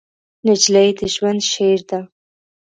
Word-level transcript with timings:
نجلۍ 0.45 0.89
د 0.99 1.01
ژوند 1.13 1.41
شعر 1.51 1.79
ده. 1.89 1.99